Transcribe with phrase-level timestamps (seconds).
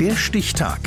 [0.00, 0.78] Der Stichtag.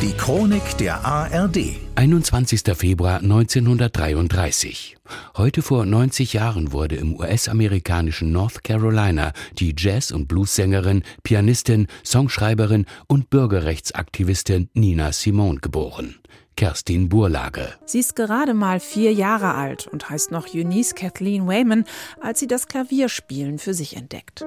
[0.00, 1.58] Die Chronik der ARD.
[1.96, 2.62] 21.
[2.74, 4.96] Februar 1933.
[5.36, 12.86] Heute vor 90 Jahren wurde im US-amerikanischen North Carolina die Jazz- und Bluessängerin, Pianistin, Songschreiberin
[13.06, 16.14] und Bürgerrechtsaktivistin Nina Simone geboren.
[16.56, 17.74] Kerstin Burlage.
[17.84, 21.84] Sie ist gerade mal vier Jahre alt und heißt noch Eunice Kathleen Wayman,
[22.22, 24.46] als sie das Klavierspielen für sich entdeckt.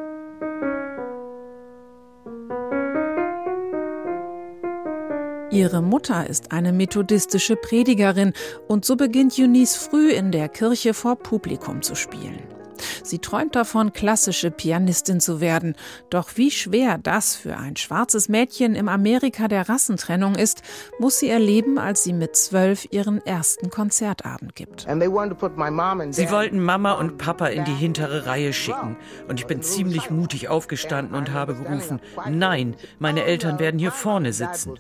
[5.57, 8.33] Ihre Mutter ist eine methodistische Predigerin
[8.67, 12.56] und so beginnt Eunice früh in der Kirche vor Publikum zu spielen.
[13.03, 15.75] Sie träumt davon, klassische Pianistin zu werden.
[16.09, 20.61] Doch wie schwer das für ein schwarzes Mädchen im Amerika der Rassentrennung ist,
[20.99, 24.81] muss sie erleben, als sie mit zwölf ihren ersten Konzertabend gibt.
[24.81, 28.97] Sie wollten Mama und Papa in die hintere Reihe schicken.
[29.27, 31.99] Und ich bin ziemlich mutig aufgestanden und habe gerufen,
[32.29, 34.73] nein, meine Eltern werden hier vorne sitzen.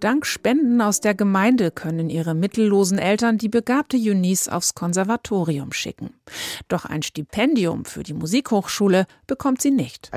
[0.00, 6.14] Dank Spenden aus der Gemeinde können ihre mittellosen Eltern die begabte Eunice aufs Konservatorium schicken.
[6.68, 10.10] Doch ein Stipendium für die Musikhochschule bekommt sie nicht.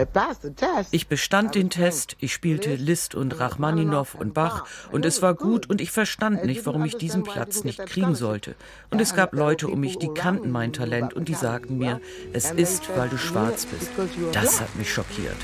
[0.91, 5.69] Ich bestand den Test, ich spielte Liszt und Rachmaninow und Bach und es war gut
[5.69, 8.55] und ich verstand nicht, warum ich diesen Platz nicht kriegen sollte.
[8.91, 12.01] Und es gab Leute um mich, die kannten mein Talent und die sagten mir,
[12.33, 13.91] es ist, weil du schwarz bist.
[14.33, 15.37] Das hat mich schockiert.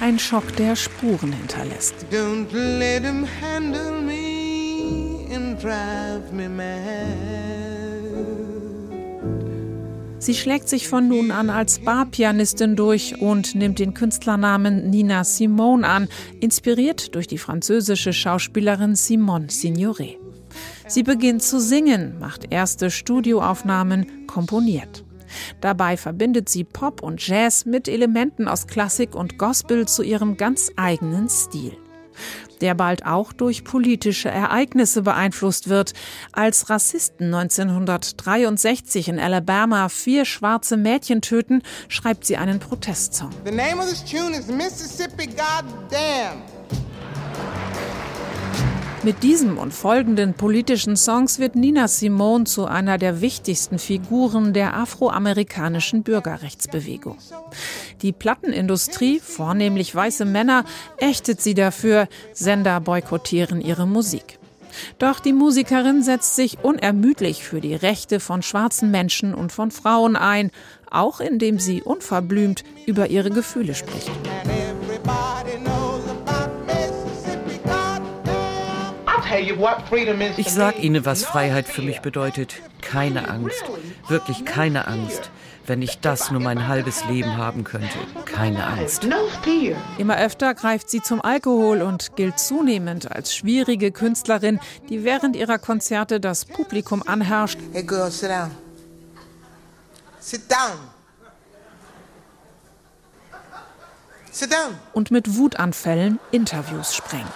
[0.00, 1.94] Ein Schock, der Spuren hinterlässt.
[2.10, 7.69] Don't let him handle me and drive me mad.
[10.20, 15.88] Sie schlägt sich von nun an als Barpianistin durch und nimmt den Künstlernamen Nina Simone
[15.88, 16.08] an,
[16.40, 20.18] inspiriert durch die französische Schauspielerin Simone Signoret.
[20.86, 25.04] Sie beginnt zu singen, macht erste Studioaufnahmen, komponiert.
[25.62, 30.70] Dabei verbindet sie Pop und Jazz mit Elementen aus Klassik und Gospel zu ihrem ganz
[30.76, 31.72] eigenen Stil
[32.60, 35.92] der bald auch durch politische Ereignisse beeinflusst wird.
[36.32, 43.30] Als Rassisten 1963 in Alabama vier schwarze Mädchen töten, schreibt sie einen Protestsong.
[43.44, 46.59] The name of this tune is Mississippi Goddamn.
[49.02, 54.76] Mit diesem und folgenden politischen Songs wird Nina Simone zu einer der wichtigsten Figuren der
[54.76, 57.16] afroamerikanischen Bürgerrechtsbewegung.
[58.02, 60.66] Die Plattenindustrie, vornehmlich weiße Männer,
[60.98, 64.38] ächtet sie dafür, Sender boykottieren ihre Musik.
[64.98, 70.14] Doch die Musikerin setzt sich unermüdlich für die Rechte von schwarzen Menschen und von Frauen
[70.14, 70.50] ein,
[70.90, 74.10] auch indem sie unverblümt über ihre Gefühle spricht.
[80.36, 82.54] Ich sag Ihnen, was Freiheit für mich bedeutet.
[82.80, 83.64] Keine Angst.
[84.08, 85.30] Wirklich keine Angst.
[85.66, 87.98] Wenn ich das nur mein halbes Leben haben könnte.
[88.24, 89.06] Keine Angst.
[89.98, 94.58] Immer öfter greift sie zum Alkohol und gilt zunehmend als schwierige Künstlerin,
[94.88, 97.58] die während ihrer Konzerte das Publikum anherrscht.
[97.72, 98.50] Hey girl, sit down.
[100.18, 100.78] Sit down.
[104.32, 104.74] Sit down.
[104.92, 107.26] Und mit Wutanfällen Interviews sprengt.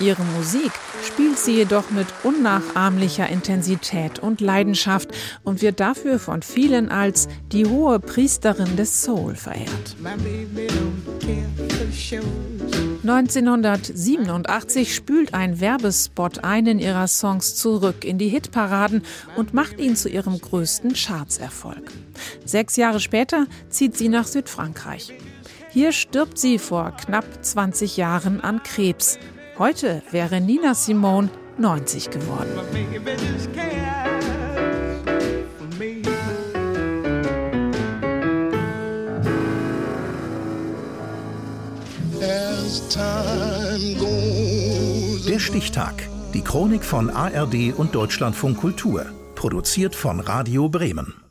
[0.00, 0.70] Ihre Musik
[1.02, 5.10] spielt sie jedoch mit unnachahmlicher Intensität und Leidenschaft
[5.42, 9.96] und wird dafür von vielen als die hohe Priesterin des Soul verehrt.
[13.02, 19.02] 1987 spült ein Werbespot einen ihrer Songs zurück in die Hitparaden
[19.36, 21.90] und macht ihn zu ihrem größten Chartserfolg.
[22.44, 25.12] Sechs Jahre später zieht sie nach Südfrankreich.
[25.70, 29.18] Hier stirbt sie vor knapp 20 Jahren an Krebs.
[29.58, 32.48] Heute wäre Nina Simone 90 geworden.
[45.26, 45.94] Der Stichtag.
[46.34, 49.06] Die Chronik von ARD und Deutschlandfunk Kultur.
[49.34, 51.27] Produziert von Radio Bremen.